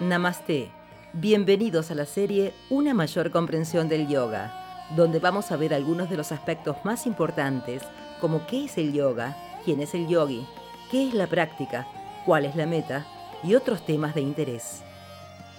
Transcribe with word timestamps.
Namaste. 0.00 0.72
Bienvenidos 1.12 1.92
a 1.92 1.94
la 1.94 2.04
serie 2.04 2.52
Una 2.68 2.94
mayor 2.94 3.30
comprensión 3.30 3.88
del 3.88 4.08
yoga, 4.08 4.88
donde 4.96 5.20
vamos 5.20 5.52
a 5.52 5.56
ver 5.56 5.72
algunos 5.72 6.10
de 6.10 6.16
los 6.16 6.32
aspectos 6.32 6.76
más 6.84 7.06
importantes, 7.06 7.84
como 8.20 8.44
qué 8.48 8.64
es 8.64 8.76
el 8.76 8.92
yoga, 8.92 9.36
quién 9.64 9.80
es 9.80 9.94
el 9.94 10.08
yogi, 10.08 10.44
qué 10.90 11.06
es 11.06 11.14
la 11.14 11.28
práctica, 11.28 11.86
cuál 12.26 12.44
es 12.44 12.56
la 12.56 12.66
meta 12.66 13.06
y 13.44 13.54
otros 13.54 13.86
temas 13.86 14.16
de 14.16 14.22
interés. 14.22 14.82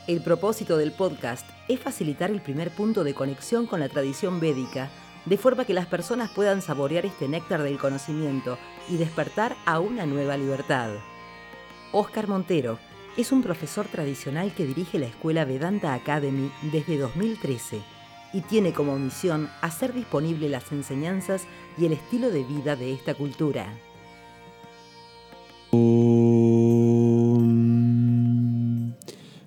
El 0.05 0.19
propósito 0.19 0.75
del 0.75 0.91
podcast 0.91 1.47
es 1.69 1.79
facilitar 1.79 2.29
el 2.29 2.41
primer 2.41 2.71
punto 2.71 3.05
de 3.05 3.13
conexión 3.13 3.67
con 3.67 3.79
la 3.79 3.87
tradición 3.87 4.41
védica, 4.41 4.89
de 5.23 5.37
forma 5.37 5.63
que 5.63 5.73
las 5.73 5.85
personas 5.85 6.29
puedan 6.29 6.61
saborear 6.61 7.05
este 7.05 7.29
néctar 7.29 7.63
del 7.63 7.77
conocimiento 7.77 8.57
y 8.89 8.97
despertar 8.97 9.55
a 9.65 9.79
una 9.79 10.05
nueva 10.05 10.35
libertad. 10.35 10.89
Oscar 11.93 12.27
Montero 12.27 12.77
es 13.17 13.31
un 13.31 13.41
profesor 13.41 13.87
tradicional 13.87 14.53
que 14.53 14.65
dirige 14.65 14.99
la 14.99 15.05
escuela 15.05 15.45
Vedanta 15.45 15.93
Academy 15.93 16.51
desde 16.71 16.97
2013 16.97 17.79
y 18.33 18.41
tiene 18.41 18.73
como 18.73 18.99
misión 18.99 19.47
hacer 19.61 19.93
disponible 19.93 20.49
las 20.49 20.69
enseñanzas 20.73 21.43
y 21.77 21.85
el 21.85 21.93
estilo 21.93 22.29
de 22.29 22.43
vida 22.43 22.75
de 22.75 22.91
esta 22.93 23.13
cultura. 23.13 23.67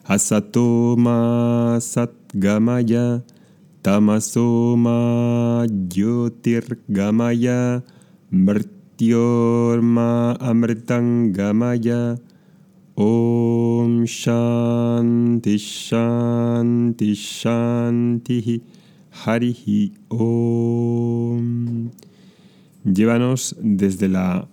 Asatoma 0.04 1.78
Satgamaya 1.80 3.22
Tamasoma 3.82 5.66
Gamaya 6.88 7.84
Mrtyorma 8.30 10.32
Amritangamaya 10.40 12.16
Om 13.00 14.06
Shanti 14.06 15.56
Shanti 15.56 17.14
Shanti 17.14 18.60
Harihi 19.24 19.92
Om. 20.08 21.92
Llévanos 22.82 23.54
desde 23.60 24.08
la 24.08 24.48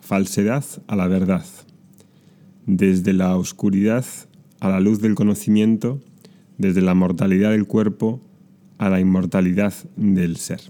falsedad 0.00 0.64
a 0.86 0.96
la 0.96 1.08
verdad, 1.08 1.44
desde 2.64 3.12
la 3.12 3.36
oscuridad 3.36 4.06
a 4.60 4.70
la 4.70 4.80
luz 4.80 5.02
del 5.02 5.14
conocimiento, 5.14 6.00
desde 6.56 6.80
la 6.80 6.94
mortalidad 6.94 7.50
del 7.50 7.66
cuerpo 7.66 8.22
a 8.78 8.88
la 8.88 8.98
inmortalidad 8.98 9.74
del 9.96 10.38
ser. 10.38 10.62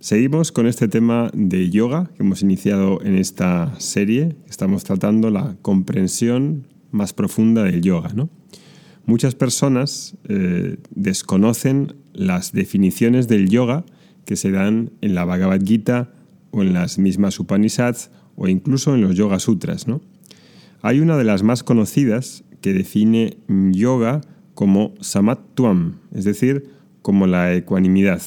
Seguimos 0.00 0.50
con 0.50 0.66
este 0.66 0.88
tema 0.88 1.30
de 1.34 1.68
yoga 1.68 2.10
que 2.16 2.22
hemos 2.22 2.40
iniciado 2.40 3.02
en 3.02 3.16
esta 3.16 3.78
serie. 3.78 4.34
Estamos 4.48 4.82
tratando 4.82 5.28
la 5.28 5.56
comprensión 5.60 6.66
más 6.90 7.12
profunda 7.12 7.64
del 7.64 7.82
yoga. 7.82 8.10
Muchas 9.04 9.34
personas 9.34 10.16
eh, 10.26 10.78
desconocen 10.88 11.96
las 12.14 12.52
definiciones 12.52 13.28
del 13.28 13.50
yoga 13.50 13.84
que 14.24 14.36
se 14.36 14.50
dan 14.50 14.90
en 15.02 15.14
la 15.14 15.26
Bhagavad 15.26 15.60
Gita 15.62 16.14
o 16.50 16.62
en 16.62 16.72
las 16.72 16.98
mismas 16.98 17.38
Upanishads 17.38 18.10
o 18.36 18.48
incluso 18.48 18.94
en 18.94 19.02
los 19.02 19.14
Yoga 19.16 19.38
Sutras. 19.38 19.86
¿no? 19.86 20.00
Hay 20.80 21.00
una 21.00 21.18
de 21.18 21.24
las 21.24 21.42
más 21.42 21.62
conocidas 21.62 22.42
que 22.62 22.72
define 22.72 23.36
yoga 23.48 24.22
como 24.54 24.94
samattuam, 25.02 25.96
es 26.14 26.24
decir, 26.24 26.70
como 27.02 27.26
la 27.26 27.52
ecuanimidad. 27.52 28.22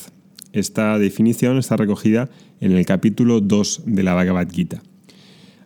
Esta 0.53 0.99
definición 0.99 1.57
está 1.57 1.75
recogida 1.77 2.29
en 2.61 2.71
el 2.71 2.85
capítulo 2.85 3.41
2 3.41 3.83
de 3.87 4.03
la 4.03 4.13
Bhagavad 4.13 4.47
Gita. 4.49 4.83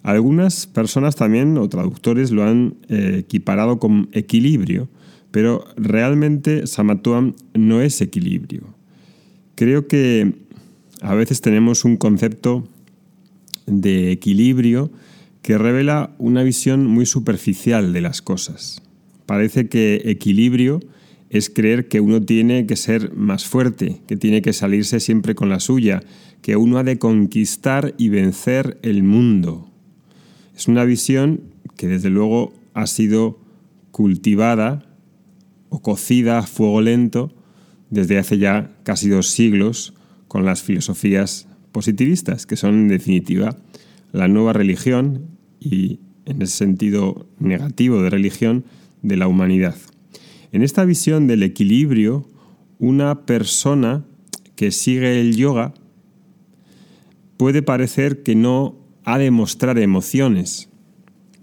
Algunas 0.01 0.65
personas 0.65 1.17
también, 1.17 1.57
o 1.57 1.67
traductores, 1.67 2.31
lo 2.31 2.43
han 2.43 2.77
eh, 2.87 3.17
equiparado 3.19 3.79
con 3.79 4.07
equilibrio, 4.13 4.87
pero 5.29 5.65
realmente 5.75 6.65
Samatwam 6.65 7.35
no 7.53 7.81
es 7.81 7.99
equilibrio. 7.99 8.63
Creo 9.55 9.87
que 9.87 10.33
a 11.01 11.13
veces 11.15 11.41
tenemos 11.41 11.83
un 11.83 11.97
concepto 11.97 12.67
de 13.65 14.13
equilibrio 14.13 14.89
que 15.41 15.57
revela 15.57 16.15
una 16.17 16.43
visión 16.43 16.85
muy 16.85 17.05
superficial 17.05 17.91
de 17.91 18.01
las 18.01 18.21
cosas. 18.21 18.81
Parece 19.25 19.67
que 19.67 20.01
equilibrio 20.05 20.79
es 21.29 21.49
creer 21.49 21.87
que 21.87 21.99
uno 21.99 22.21
tiene 22.21 22.65
que 22.65 22.75
ser 22.75 23.13
más 23.13 23.45
fuerte, 23.45 24.01
que 24.07 24.15
tiene 24.15 24.41
que 24.41 24.53
salirse 24.53 24.99
siempre 24.99 25.35
con 25.35 25.49
la 25.49 25.59
suya, 25.59 26.01
que 26.41 26.55
uno 26.55 26.77
ha 26.77 26.83
de 26.83 26.99
conquistar 26.99 27.93
y 27.97 28.09
vencer 28.09 28.77
el 28.81 29.03
mundo. 29.03 29.69
Es 30.55 30.67
una 30.67 30.85
visión 30.85 31.41
que 31.75 31.87
desde 31.87 32.09
luego 32.09 32.53
ha 32.73 32.87
sido 32.87 33.39
cultivada 33.91 34.85
o 35.69 35.81
cocida 35.81 36.39
a 36.39 36.43
fuego 36.43 36.81
lento 36.81 37.33
desde 37.89 38.17
hace 38.17 38.37
ya 38.37 38.71
casi 38.83 39.09
dos 39.09 39.29
siglos 39.29 39.93
con 40.27 40.45
las 40.45 40.61
filosofías 40.61 41.47
positivistas, 41.71 42.45
que 42.45 42.55
son 42.55 42.75
en 42.75 42.87
definitiva 42.87 43.57
la 44.11 44.27
nueva 44.27 44.53
religión 44.53 45.27
y 45.59 45.99
en 46.25 46.41
el 46.41 46.47
sentido 46.47 47.27
negativo 47.39 48.01
de 48.01 48.09
religión 48.09 48.65
de 49.01 49.17
la 49.17 49.27
humanidad. 49.27 49.75
En 50.51 50.63
esta 50.63 50.85
visión 50.85 51.27
del 51.27 51.43
equilibrio, 51.43 52.25
una 52.79 53.25
persona 53.25 54.05
que 54.55 54.71
sigue 54.71 55.19
el 55.19 55.35
yoga 55.35 55.73
puede 57.37 57.61
parecer 57.61 58.23
que 58.23 58.35
no 58.35 58.75
ha 59.03 59.17
de 59.17 59.31
mostrar 59.31 59.77
emociones. 59.77 60.69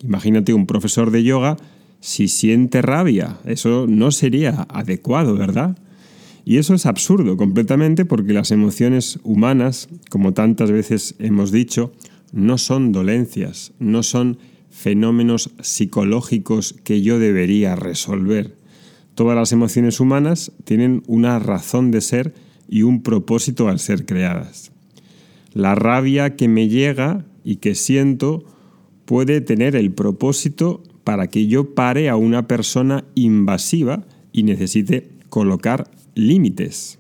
Imagínate 0.03 0.53
un 0.53 0.67
profesor 0.67 1.11
de 1.11 1.23
yoga 1.23 1.57
si 2.01 2.29
siente 2.29 2.83
rabia. 2.83 3.39
Eso 3.45 3.87
no 3.89 4.11
sería 4.11 4.67
adecuado, 4.69 5.35
¿verdad? 5.35 5.79
Y 6.45 6.59
eso 6.59 6.75
es 6.75 6.85
absurdo 6.85 7.37
completamente 7.37 8.05
porque 8.05 8.35
las 8.35 8.51
emociones 8.51 9.19
humanas, 9.23 9.89
como 10.11 10.35
tantas 10.35 10.71
veces 10.71 11.15
hemos 11.19 11.53
dicho, 11.53 11.93
no 12.33 12.59
son 12.59 12.93
dolencias, 12.93 13.73
no 13.79 14.03
son 14.03 14.39
fenómenos 14.69 15.51
psicológicos 15.63 16.75
que 16.85 17.01
yo 17.01 17.19
debería 17.19 17.77
resolver. 17.77 18.57
Todas 19.15 19.37
las 19.37 19.53
emociones 19.53 20.01
humanas 20.01 20.51
tienen 20.65 21.03
una 21.07 21.39
razón 21.39 21.93
de 21.93 22.01
ser 22.01 22.35
y 22.69 22.83
un 22.83 23.03
propósito 23.03 23.69
al 23.69 23.79
ser 23.79 24.07
creadas. 24.07 24.73
La 25.53 25.77
rabia 25.77 26.35
que 26.35 26.49
me 26.49 26.69
llega 26.69 27.25
y 27.45 27.57
que 27.57 27.77
siento 27.77 28.45
puede 29.05 29.41
tener 29.41 29.77
el 29.77 29.93
propósito 29.93 30.83
para 31.05 31.29
que 31.29 31.47
yo 31.47 31.75
pare 31.75 32.09
a 32.09 32.17
una 32.17 32.49
persona 32.49 33.05
invasiva 33.15 34.05
y 34.33 34.43
necesite 34.43 35.11
colocar 35.29 35.89
límites. 36.15 36.99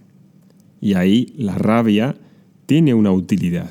Y 0.80 0.94
ahí 0.94 1.32
la 1.36 1.58
rabia 1.58 2.16
tiene 2.66 2.94
una 2.94 3.10
utilidad. 3.10 3.70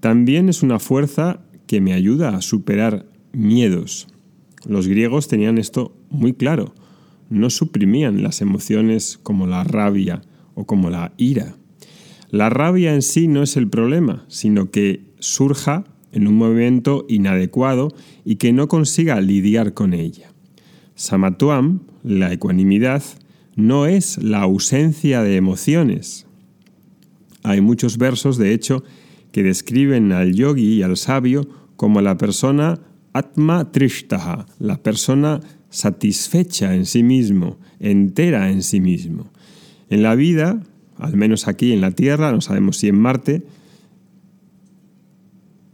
También 0.00 0.48
es 0.48 0.62
una 0.62 0.80
fuerza 0.80 1.40
que 1.68 1.80
me 1.80 1.92
ayuda 1.92 2.36
a 2.36 2.42
superar 2.42 3.06
miedos. 3.32 4.08
Los 4.66 4.88
griegos 4.88 5.28
tenían 5.28 5.58
esto 5.58 5.94
muy 6.10 6.32
claro 6.32 6.74
no 7.30 7.50
suprimían 7.50 8.22
las 8.22 8.40
emociones 8.40 9.18
como 9.22 9.46
la 9.46 9.64
rabia 9.64 10.22
o 10.54 10.66
como 10.66 10.90
la 10.90 11.12
ira. 11.16 11.56
La 12.30 12.50
rabia 12.50 12.94
en 12.94 13.02
sí 13.02 13.28
no 13.28 13.42
es 13.42 13.56
el 13.56 13.68
problema, 13.68 14.24
sino 14.28 14.70
que 14.70 15.12
surja 15.18 15.84
en 16.12 16.28
un 16.28 16.36
momento 16.36 17.06
inadecuado 17.08 17.94
y 18.24 18.36
que 18.36 18.52
no 18.52 18.68
consiga 18.68 19.20
lidiar 19.20 19.74
con 19.74 19.94
ella. 19.94 20.32
Samatuam, 20.94 21.80
la 22.02 22.32
ecuanimidad, 22.32 23.02
no 23.56 23.86
es 23.86 24.22
la 24.22 24.42
ausencia 24.42 25.22
de 25.22 25.36
emociones. 25.36 26.26
Hay 27.42 27.60
muchos 27.60 27.98
versos, 27.98 28.38
de 28.38 28.52
hecho, 28.52 28.84
que 29.32 29.42
describen 29.42 30.12
al 30.12 30.34
yogi 30.34 30.74
y 30.74 30.82
al 30.82 30.96
sabio 30.96 31.48
como 31.76 32.00
la 32.00 32.16
persona 32.16 32.80
Atma 33.12 33.70
Trishtaha, 33.70 34.46
la 34.58 34.82
persona 34.82 35.40
satisfecha 35.74 36.72
en 36.72 36.86
sí 36.86 37.02
mismo, 37.02 37.58
entera 37.80 38.50
en 38.50 38.62
sí 38.62 38.80
mismo. 38.80 39.32
En 39.90 40.04
la 40.04 40.14
vida, 40.14 40.62
al 40.98 41.16
menos 41.16 41.48
aquí 41.48 41.72
en 41.72 41.80
la 41.80 41.90
Tierra, 41.90 42.30
no 42.30 42.40
sabemos 42.40 42.76
si 42.76 42.86
en 42.86 42.96
Marte, 42.96 43.42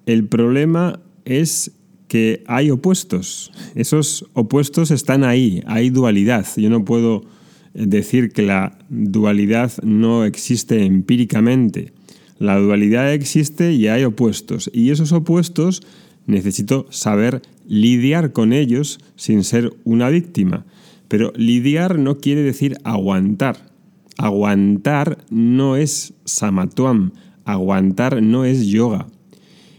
el 0.07 0.27
problema 0.27 1.01
es 1.27 1.73
que 2.09 2.43
hay 2.47 2.71
opuestos. 2.71 3.53
Esos 3.75 4.27
opuestos 4.33 4.91
están 4.91 5.23
ahí, 5.23 5.63
hay 5.67 5.91
dualidad. 5.91 6.47
Yo 6.57 6.71
no 6.71 6.87
puedo 6.87 7.27
decir 7.75 8.33
que 8.33 8.43
la 8.43 8.79
dualidad 8.89 9.71
no 9.83 10.25
existe 10.25 10.87
empíricamente. 10.87 11.93
La 12.39 12.57
dualidad 12.59 13.13
existe 13.13 13.75
y 13.75 13.89
hay 13.89 14.05
opuestos. 14.05 14.71
Y 14.73 14.91
esos 14.93 15.13
opuestos 15.13 15.83
necesito 16.27 16.87
saber 16.89 17.43
lidiar 17.71 18.33
con 18.33 18.53
ellos 18.53 18.99
sin 19.15 19.45
ser 19.45 19.73
una 19.85 20.09
víctima. 20.09 20.67
Pero 21.07 21.33
lidiar 21.37 22.01
no 22.01 22.19
quiere 22.19 22.43
decir 22.43 22.77
aguantar. 22.83 23.71
Aguantar 24.19 25.19
no 25.31 25.77
es 25.77 26.13
samatuam, 26.25 27.13
aguantar 27.45 28.23
no 28.23 28.45
es 28.45 28.67
yoga. 28.67 29.07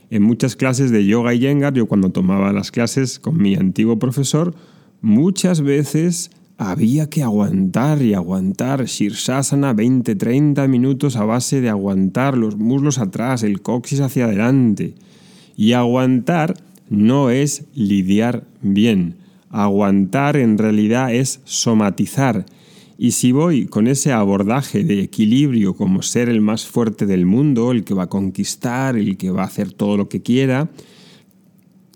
en 0.10 0.24
muchas 0.24 0.56
clases 0.56 0.92
de 0.92 1.06
yoga 1.06 1.34
y 1.34 1.40
yengar, 1.40 1.74
yo 1.74 1.86
cuando 1.86 2.10
tomaba 2.12 2.52
las 2.52 2.72
clases 2.72 3.20
con 3.20 3.38
mi 3.38 3.56
antiguo 3.56 3.98
profesor, 3.98 4.54
muchas 5.02 5.62
veces 5.62 6.32
había 6.58 7.10
que 7.10 7.24
aguantar 7.24 8.02
y 8.02 8.14
aguantar 8.14 8.86
Shirsasana 8.86 9.74
20-30 9.74 10.68
minutos 10.68 11.16
a 11.16 11.24
base 11.24 11.62
de 11.62 11.70
aguantar 11.70 12.38
los 12.38 12.58
muslos 12.58 13.00
atrás, 13.00 13.44
el 13.44 13.62
coxis 13.62 14.02
hacia 14.02 14.26
adelante. 14.26 14.96
Y 15.56 15.74
aguantar 15.74 16.56
no 16.92 17.30
es 17.30 17.64
lidiar 17.74 18.44
bien. 18.62 19.16
Aguantar 19.50 20.36
en 20.36 20.58
realidad 20.58 21.14
es 21.14 21.40
somatizar. 21.46 22.46
Y 22.98 23.12
si 23.12 23.32
voy 23.32 23.66
con 23.66 23.88
ese 23.88 24.12
abordaje 24.12 24.84
de 24.84 25.02
equilibrio 25.02 25.74
como 25.74 26.02
ser 26.02 26.28
el 26.28 26.42
más 26.42 26.68
fuerte 26.68 27.06
del 27.06 27.26
mundo, 27.26 27.72
el 27.72 27.86
que 27.86 27.94
va 27.94 28.04
a 28.04 28.10
conquistar, 28.10 28.98
el 28.98 29.16
que 29.16 29.32
va 29.32 29.44
a 29.44 29.46
hacer 29.46 29.72
todo 29.72 29.96
lo 29.96 30.10
que 30.10 30.22
quiera, 30.22 30.70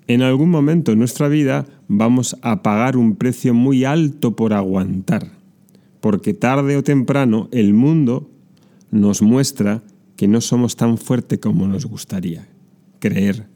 en 0.08 0.22
algún 0.22 0.50
momento 0.50 0.94
en 0.94 1.00
nuestra 1.00 1.28
vida 1.28 1.66
vamos 1.90 2.38
a 2.42 2.64
pagar 2.64 2.96
un 2.96 3.18
precio 3.18 3.54
muy 3.54 3.84
alto 3.84 4.36
por 4.38 4.54
aguantar, 4.54 5.34
porque 6.00 6.34
tarde 6.34 6.78
o 6.78 6.84
temprano 6.84 7.50
el 7.52 7.74
mundo 7.74 8.30
nos 8.92 9.22
muestra 9.22 9.84
que 10.16 10.30
no 10.30 10.40
somos 10.40 10.78
tan 10.78 10.98
fuertes 10.98 11.40
como 11.40 11.68
nos 11.68 11.86
gustaría 11.86 12.48
creer. 13.00 13.55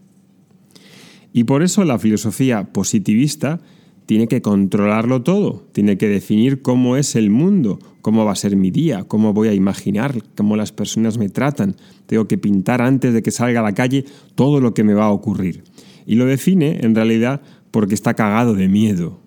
Y 1.33 1.43
por 1.43 1.63
eso 1.63 1.83
la 1.83 1.99
filosofía 1.99 2.71
positivista 2.71 3.59
tiene 4.05 4.27
que 4.27 4.41
controlarlo 4.41 5.21
todo, 5.21 5.67
tiene 5.71 5.97
que 5.99 6.07
definir 6.07 6.63
cómo 6.63 6.97
es 6.97 7.15
el 7.15 7.29
mundo, 7.29 7.77
cómo 8.01 8.25
va 8.25 8.31
a 8.31 8.35
ser 8.35 8.55
mi 8.55 8.71
día, 8.71 9.03
cómo 9.03 9.33
voy 9.33 9.49
a 9.49 9.53
imaginar, 9.53 10.23
cómo 10.35 10.55
las 10.55 10.71
personas 10.71 11.19
me 11.19 11.29
tratan. 11.29 11.75
Tengo 12.07 12.27
que 12.27 12.39
pintar 12.39 12.81
antes 12.81 13.13
de 13.13 13.21
que 13.21 13.29
salga 13.29 13.59
a 13.59 13.63
la 13.63 13.75
calle 13.75 14.05
todo 14.33 14.61
lo 14.61 14.73
que 14.73 14.83
me 14.83 14.95
va 14.95 15.05
a 15.05 15.11
ocurrir. 15.11 15.63
Y 16.07 16.15
lo 16.15 16.25
define, 16.25 16.79
en 16.81 16.95
realidad, 16.95 17.41
porque 17.69 17.93
está 17.93 18.15
cagado 18.15 18.55
de 18.55 18.67
miedo. 18.67 19.19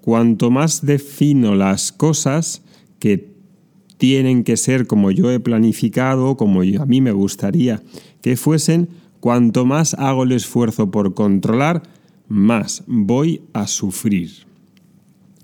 Cuanto 0.00 0.52
más 0.52 0.86
defino 0.86 1.56
las 1.56 1.90
cosas 1.90 2.62
que 3.00 3.34
tienen 3.98 4.44
que 4.44 4.56
ser 4.56 4.86
como 4.86 5.10
yo 5.10 5.30
he 5.30 5.40
planificado, 5.40 6.36
como 6.36 6.62
a 6.62 6.86
mí 6.86 7.00
me 7.00 7.12
gustaría 7.12 7.82
que 8.22 8.36
fuesen, 8.36 8.88
cuanto 9.20 9.66
más 9.66 9.94
hago 9.94 10.24
el 10.24 10.32
esfuerzo 10.32 10.90
por 10.90 11.14
controlar, 11.14 11.82
más 12.28 12.82
voy 12.86 13.42
a 13.52 13.66
sufrir. 13.66 14.30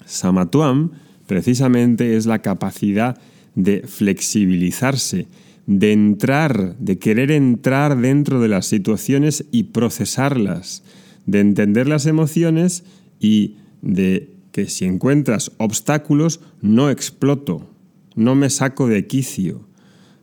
Samatuam 0.05 0.93
precisamente 1.27 2.17
es 2.17 2.27
la 2.27 2.41
capacidad 2.41 3.19
de 3.55 3.83
flexibilizarse, 3.83 5.29
de 5.67 5.93
entrar, 5.93 6.77
de 6.79 6.99
querer 6.99 7.33
entrar 7.33 7.99
dentro 8.01 8.41
de 8.41 8.49
las 8.49 8.67
situaciones 8.67 9.47
y 9.51 9.65
procesarlas, 9.65 10.85
de 11.27 11.41
entender 11.41 11.89
las 11.89 12.07
emociones 12.07 12.85
y 13.19 13.57
de 13.83 14.33
que 14.53 14.69
si 14.69 14.85
encuentras 14.85 15.53
obstáculos 15.59 16.41
no 16.63 16.89
exploto, 16.89 17.69
no 18.15 18.35
me 18.35 18.49
saco 18.49 18.87
de 18.87 19.07
quicio, 19.07 19.67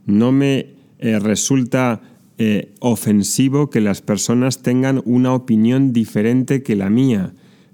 no 0.06 0.32
me 0.32 0.74
eh, 1.00 1.20
resulta 1.20 2.02
eh, 2.38 2.74
ofensivo 2.80 3.70
que 3.70 3.82
las 3.82 4.02
personas 4.02 4.64
tengan 4.64 5.02
una 5.06 5.34
opinión 5.34 5.94
diferente 5.94 6.64
que 6.64 6.76
la 6.76 6.90
mía. 6.90 7.34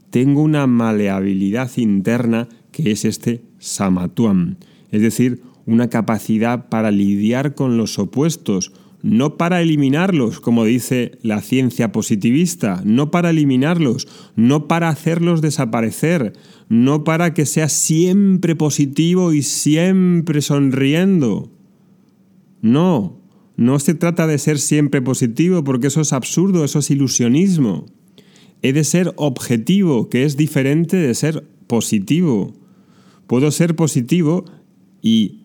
Tengo 0.10 0.42
una 0.42 0.68
maleabilidad 0.68 1.72
interna 1.78 2.50
que 2.72 2.92
es 2.92 3.06
este 3.06 3.42
samatuam, 3.60 4.58
es 4.92 5.02
decir, 5.02 5.42
una 5.66 5.90
capacidad 5.90 6.68
para 6.68 6.92
lidiar 6.92 7.54
con 7.56 7.78
los 7.78 8.00
opuestos, 8.00 8.74
no 9.02 9.38
para 9.38 9.62
eliminarlos, 9.62 10.40
como 10.40 10.66
dice 10.66 11.18
la 11.22 11.42
ciencia 11.42 11.92
positivista, 11.92 12.82
no 12.84 13.12
para 13.12 13.30
eliminarlos, 13.30 14.08
no 14.36 14.68
para 14.68 14.90
hacerlos 14.90 15.42
desaparecer, 15.42 16.34
no 16.68 17.04
para 17.04 17.34
que 17.34 17.46
sea 17.46 17.70
siempre 17.70 18.56
positivo 18.56 19.32
y 19.32 19.44
siempre 19.44 20.42
sonriendo. 20.42 21.50
No, 22.62 23.19
no 23.60 23.78
se 23.78 23.94
trata 23.94 24.26
de 24.26 24.38
ser 24.38 24.58
siempre 24.58 25.02
positivo 25.02 25.66
porque 25.66 25.88
eso 25.88 26.00
es 26.00 26.14
absurdo, 26.14 26.64
eso 26.64 26.80
es 26.80 26.92
ilusionismo. 26.92 27.88
He 28.62 28.72
de 28.72 28.86
ser 28.86 29.12
objetivo, 29.18 30.08
que 30.08 30.24
es 30.24 30.38
diferente 30.38 30.96
de 30.96 31.14
ser 31.14 31.44
positivo. 31.68 32.54
Puedo 33.28 33.52
ser 33.52 33.76
positivo 33.76 34.46
y 35.02 35.42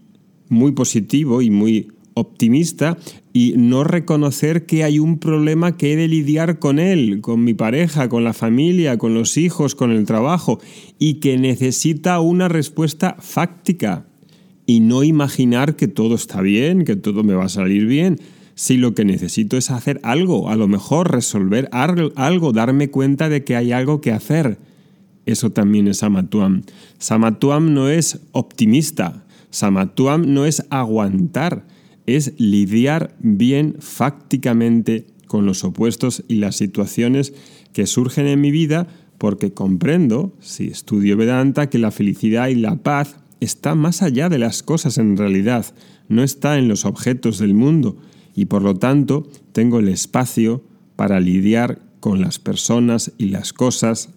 muy 0.49 0.71
positivo 0.71 1.43
y 1.43 1.51
muy 1.51 1.89
optimista 2.15 2.97
y 3.33 3.55
no 3.57 3.83
reconocer 3.83 4.65
que 4.65 4.85
hay 4.85 5.01
un 5.01 5.19
problema 5.19 5.77
que 5.77 5.93
he 5.93 5.97
de 5.97 6.07
lidiar 6.07 6.61
con 6.61 6.79
él, 6.79 7.21
con 7.21 7.43
mi 7.43 7.53
pareja, 7.53 8.09
con 8.09 8.23
la 8.23 8.33
familia, 8.33 8.97
con 8.97 9.13
los 9.15 9.37
hijos, 9.37 9.75
con 9.75 9.91
el 9.91 10.07
trabajo 10.07 10.61
y 11.01 11.15
que 11.15 11.37
necesita 11.37 12.21
una 12.21 12.47
respuesta 12.47 13.17
fáctica 13.19 14.07
y 14.67 14.81
no 14.81 15.03
imaginar 15.03 15.77
que 15.77 15.89
todo 15.89 16.15
está 16.15 16.41
bien, 16.41 16.85
que 16.85 16.97
todo 16.97 17.23
me 17.23 17.35
va 17.35 17.45
a 17.45 17.49
salir 17.49 17.87
bien. 17.87 18.19
Si 18.55 18.77
lo 18.77 18.95
que 18.95 19.05
necesito 19.05 19.57
es 19.57 19.71
hacer 19.71 20.01
algo, 20.03 20.49
a 20.49 20.57
lo 20.57 20.69
mejor 20.69 21.11
resolver 21.11 21.69
algo, 21.73 22.53
darme 22.53 22.89
cuenta 22.89 23.29
de 23.29 23.45
que 23.45 23.57
hay 23.57 23.73
algo 23.73 24.01
que 24.01 24.13
hacer. 24.13 24.59
Eso 25.27 25.51
también 25.51 25.89
es 25.89 25.99
Samatuam. 25.99 26.63
Samatuam 26.99 27.75
no 27.75 27.89
es 27.89 28.21
optimista, 28.33 29.25
Samatuam 29.51 30.33
no 30.33 30.47
es 30.47 30.65
aguantar, 30.71 31.67
es 32.07 32.35
lidiar 32.39 33.15
bien 33.19 33.77
fácticamente 33.81 35.07
con 35.27 35.47
los 35.47 35.65
opuestos 35.65 36.23
y 36.29 36.37
las 36.37 36.57
situaciones 36.57 37.35
que 37.73 37.87
surgen 37.87 38.27
en 38.27 38.41
mi 38.41 38.51
vida 38.51 38.87
porque 39.19 39.53
comprendo, 39.53 40.35
si 40.41 40.67
estudio 40.67 41.17
Vedanta, 41.17 41.71
que 41.71 41.79
la 41.79 41.91
felicidad 41.91 42.49
y 42.49 42.57
la 42.57 42.77
paz 42.77 43.17
está 43.41 43.75
más 43.75 44.03
allá 44.03 44.29
de 44.29 44.39
las 44.39 44.63
cosas 44.63 44.99
en 44.99 45.17
realidad, 45.17 45.67
no 46.09 46.23
está 46.23 46.59
en 46.59 46.69
los 46.69 46.85
objetos 46.85 47.39
del 47.39 47.55
mundo 47.55 47.97
y 48.35 48.47
por 48.47 48.63
lo 48.63 48.77
tanto 48.77 49.29
tengo 49.53 49.79
el 49.79 49.89
espacio 49.89 50.65
para 50.97 51.21
lidiar 51.21 51.81
con 52.01 52.21
las 52.21 52.39
personas 52.39 53.13
y 53.19 53.27
las 53.27 53.53
cosas 53.53 54.11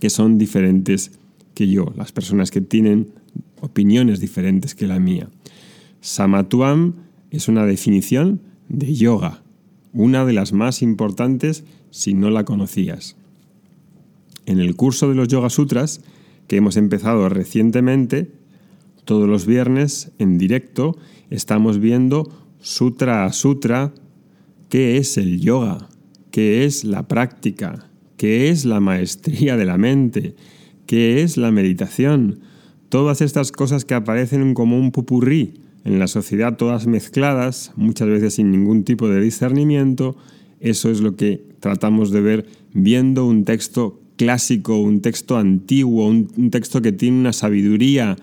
que 0.00 0.10
son 0.10 0.38
diferentes 0.38 1.12
que 1.54 1.68
yo, 1.68 1.92
las 1.96 2.12
personas 2.12 2.50
que 2.50 2.60
tienen 2.60 3.08
opiniones 3.60 4.20
diferentes 4.20 4.74
que 4.74 4.86
la 4.86 5.00
mía. 5.00 5.28
Samatuam 6.00 6.94
es 7.30 7.48
una 7.48 7.66
definición 7.66 8.42
de 8.68 8.94
yoga, 8.94 9.42
una 9.92 10.24
de 10.24 10.34
las 10.34 10.52
más 10.52 10.82
importantes 10.82 11.64
si 11.90 12.14
no 12.14 12.30
la 12.30 12.44
conocías. 12.44 13.16
En 14.44 14.60
el 14.60 14.76
curso 14.76 15.08
de 15.08 15.14
los 15.14 15.28
Yoga 15.28 15.50
Sutras, 15.50 16.02
que 16.46 16.56
hemos 16.56 16.76
empezado 16.76 17.28
recientemente, 17.28 18.30
todos 19.06 19.26
los 19.26 19.46
viernes 19.46 20.12
en 20.18 20.36
directo 20.36 20.98
estamos 21.30 21.78
viendo 21.80 22.30
sutra 22.60 23.24
a 23.24 23.32
sutra 23.32 23.94
qué 24.68 24.98
es 24.98 25.16
el 25.16 25.40
yoga, 25.40 25.88
qué 26.30 26.66
es 26.66 26.84
la 26.84 27.08
práctica, 27.08 27.88
qué 28.18 28.50
es 28.50 28.66
la 28.66 28.80
maestría 28.80 29.56
de 29.56 29.64
la 29.64 29.78
mente, 29.78 30.36
qué 30.84 31.22
es 31.22 31.38
la 31.38 31.50
meditación, 31.50 32.40
Todas 32.88 33.20
estas 33.20 33.50
cosas 33.50 33.84
que 33.84 33.94
aparecen 33.94 34.54
como 34.54 34.78
un 34.78 34.92
pupurrí 34.92 35.54
en 35.84 35.98
la 35.98 36.06
sociedad, 36.06 36.56
todas 36.56 36.86
mezcladas, 36.86 37.72
muchas 37.76 38.08
veces 38.08 38.34
sin 38.34 38.50
ningún 38.50 38.84
tipo 38.84 39.08
de 39.08 39.20
discernimiento, 39.20 40.16
eso 40.60 40.90
es 40.90 41.00
lo 41.00 41.16
que 41.16 41.42
tratamos 41.60 42.10
de 42.10 42.20
ver 42.20 42.46
viendo 42.72 43.26
un 43.26 43.44
texto 43.44 44.00
clásico, 44.16 44.78
un 44.78 45.00
texto 45.00 45.36
antiguo, 45.36 46.06
un, 46.06 46.50
texto 46.50 46.80
que 46.80 46.92
tiene 46.92 47.18
una 47.18 47.32
sabiduría 47.32 48.16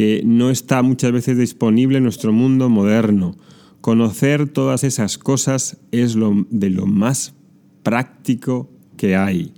que 0.00 0.22
no 0.24 0.48
está 0.48 0.80
muchas 0.80 1.12
veces 1.12 1.36
disponible 1.36 1.98
en 1.98 2.04
nuestro 2.04 2.32
mundo 2.32 2.70
moderno. 2.70 3.36
Conocer 3.82 4.48
todas 4.48 4.82
esas 4.82 5.18
cosas 5.18 5.76
es 5.92 6.14
de 6.14 6.70
lo 6.70 6.86
más 6.86 7.34
práctico 7.82 8.70
que 8.96 9.14
hay. 9.14 9.52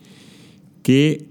¿Qué 0.82 1.28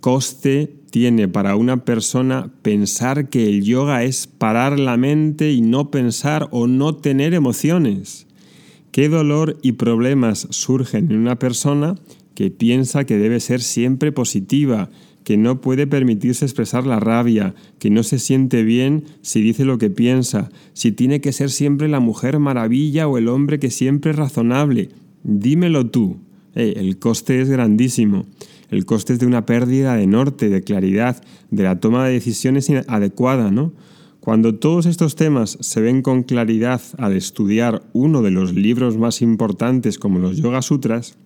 coste 0.00 0.74
tiene 0.90 1.26
para 1.26 1.56
una 1.56 1.86
persona 1.86 2.52
pensar 2.60 3.30
que 3.30 3.48
el 3.48 3.64
yoga 3.64 4.04
es 4.04 4.26
parar 4.26 4.78
la 4.78 4.98
mente 4.98 5.52
y 5.52 5.62
no 5.62 5.90
pensar 5.90 6.46
o 6.50 6.66
no 6.66 6.96
tener 6.96 7.32
emociones. 7.32 8.26
¿Qué 8.92 9.08
dolor 9.08 9.56
y 9.62 9.72
problemas 9.72 10.48
surgen 10.50 11.10
en 11.10 11.16
una 11.16 11.38
persona 11.38 11.94
que 12.34 12.50
piensa 12.50 13.04
que 13.04 13.16
debe 13.16 13.40
ser 13.40 13.62
siempre 13.62 14.12
positiva, 14.12 14.90
que 15.30 15.36
no 15.36 15.60
puede 15.60 15.86
permitirse 15.86 16.44
expresar 16.44 16.88
la 16.88 16.98
rabia, 16.98 17.54
que 17.78 17.88
no 17.88 18.02
se 18.02 18.18
siente 18.18 18.64
bien 18.64 19.04
si 19.22 19.40
dice 19.40 19.64
lo 19.64 19.78
que 19.78 19.88
piensa, 19.88 20.50
si 20.72 20.90
tiene 20.90 21.20
que 21.20 21.30
ser 21.30 21.50
siempre 21.50 21.86
la 21.86 22.00
mujer 22.00 22.40
maravilla 22.40 23.06
o 23.06 23.16
el 23.16 23.28
hombre 23.28 23.60
que 23.60 23.70
siempre 23.70 24.10
es 24.10 24.16
razonable? 24.16 24.88
Dímelo 25.22 25.86
tú. 25.86 26.16
el 26.56 26.98
coste 26.98 27.40
es 27.40 27.48
grandísimo. 27.48 28.26
El 28.70 28.84
coste 28.86 29.12
es 29.12 29.20
de 29.20 29.26
una 29.26 29.46
pérdida 29.46 29.94
de 29.94 30.08
norte, 30.08 30.48
de 30.48 30.62
claridad, 30.62 31.22
de 31.52 31.62
la 31.62 31.78
toma 31.78 32.04
de 32.04 32.14
decisiones 32.14 32.68
adecuada, 32.88 33.52
¿no? 33.52 33.72
Cuando 34.18 34.56
todos 34.56 34.84
estos 34.86 35.14
temas 35.14 35.58
se 35.60 35.80
ven 35.80 36.02
con 36.02 36.24
claridad 36.24 36.82
al 36.98 37.12
estudiar 37.12 37.84
uno 37.92 38.22
de 38.22 38.32
los 38.32 38.52
libros 38.52 38.96
más 38.98 39.22
importantes 39.22 39.96
como 39.96 40.18
los 40.18 40.38
Yoga 40.38 40.60
Sutras, 40.60 41.18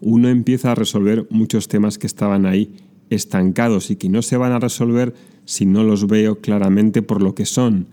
uno 0.00 0.28
empieza 0.28 0.70
a 0.70 0.76
resolver 0.76 1.26
muchos 1.30 1.66
temas 1.66 1.98
que 1.98 2.06
estaban 2.06 2.46
ahí 2.46 2.76
estancados 3.10 3.90
y 3.90 3.96
que 3.96 4.08
no 4.08 4.22
se 4.22 4.36
van 4.36 4.52
a 4.52 4.58
resolver 4.58 5.14
si 5.44 5.66
no 5.66 5.84
los 5.84 6.06
veo 6.06 6.40
claramente 6.40 7.02
por 7.02 7.22
lo 7.22 7.34
que 7.34 7.46
son. 7.46 7.86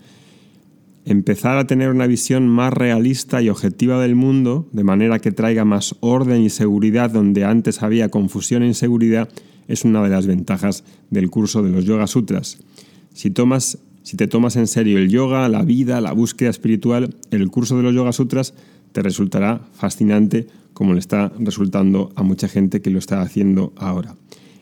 Empezar 1.04 1.56
a 1.56 1.66
tener 1.66 1.90
una 1.90 2.06
visión 2.06 2.46
más 2.46 2.72
realista 2.72 3.42
y 3.42 3.48
objetiva 3.48 4.00
del 4.00 4.14
mundo, 4.14 4.68
de 4.72 4.84
manera 4.84 5.18
que 5.18 5.32
traiga 5.32 5.64
más 5.64 5.96
orden 6.00 6.42
y 6.42 6.50
seguridad 6.50 7.10
donde 7.10 7.44
antes 7.44 7.82
había 7.82 8.10
confusión 8.10 8.62
e 8.62 8.66
inseguridad, 8.66 9.28
es 9.66 9.84
una 9.84 10.02
de 10.02 10.10
las 10.10 10.26
ventajas 10.26 10.84
del 11.10 11.30
curso 11.30 11.62
de 11.62 11.70
los 11.70 11.84
Yoga 11.84 12.06
Sutras. 12.06 12.58
Si, 13.14 13.30
tomas, 13.30 13.78
si 14.02 14.16
te 14.16 14.28
tomas 14.28 14.56
en 14.56 14.66
serio 14.66 14.98
el 14.98 15.08
yoga, 15.08 15.48
la 15.48 15.62
vida, 15.62 16.00
la 16.00 16.12
búsqueda 16.12 16.50
espiritual, 16.50 17.14
el 17.30 17.50
curso 17.50 17.76
de 17.76 17.82
los 17.82 17.94
Yoga 17.94 18.12
Sutras 18.12 18.54
te 18.92 19.02
resultará 19.02 19.60
fascinante 19.72 20.48
como 20.74 20.94
le 20.94 21.00
está 21.00 21.32
resultando 21.38 22.12
a 22.14 22.22
mucha 22.22 22.48
gente 22.48 22.80
que 22.80 22.90
lo 22.90 22.98
está 22.98 23.20
haciendo 23.22 23.72
ahora. 23.76 24.14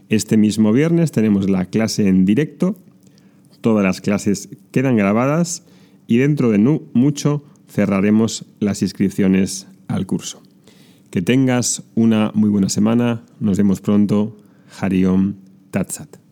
Este 0.08 0.36
mismo 0.36 0.72
viernes 0.72 1.12
tenemos 1.12 1.50
la 1.50 1.66
clase 1.66 2.08
en 2.08 2.24
directo, 2.24 2.76
todas 3.60 3.84
las 3.84 4.00
clases 4.00 4.48
quedan 4.70 4.96
grabadas 4.96 5.64
y 6.06 6.16
dentro 6.16 6.50
de 6.50 6.58
mucho 6.58 7.44
cerraremos 7.68 8.46
las 8.58 8.82
inscripciones 8.82 9.66
al 9.86 10.06
curso. 10.06 10.42
Que 11.10 11.20
tengas 11.20 11.82
una 11.94 12.32
muy 12.34 12.48
buena 12.48 12.68
semana, 12.68 13.22
nos 13.40 13.58
vemos 13.58 13.80
pronto, 13.80 14.36
Hariom 14.80 15.34
Tatsat. 15.70 16.27